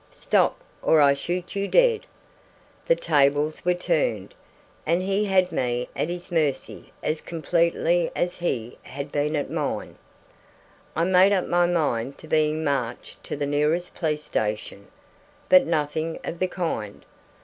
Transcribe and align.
Stop, 0.09 0.57
or 0.81 0.99
I 0.99 1.13
shoot 1.13 1.55
you 1.55 1.67
dead!' 1.67 2.07
The 2.87 2.95
tables 2.95 3.63
were 3.63 3.75
turned, 3.75 4.33
and 4.83 5.03
he 5.03 5.25
had 5.25 5.51
me 5.51 5.89
at 5.95 6.09
his 6.09 6.31
mercy 6.31 6.91
as 7.03 7.21
completely 7.21 8.09
as 8.15 8.39
he 8.39 8.79
had 8.81 9.11
been 9.11 9.35
at 9.35 9.51
mine. 9.51 9.97
I 10.95 11.03
made 11.03 11.33
up 11.33 11.45
my 11.45 11.67
mind 11.67 12.17
to 12.17 12.27
being 12.27 12.63
marched 12.63 13.23
to 13.25 13.35
the 13.37 13.45
nearest 13.45 13.93
police 13.93 14.23
station. 14.23 14.87
But 15.49 15.67
nothing 15.67 16.19
of 16.23 16.39
the 16.39 16.47
kind. 16.47 17.05